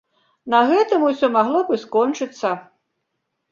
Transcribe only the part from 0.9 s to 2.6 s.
усё магло б і скончыцца.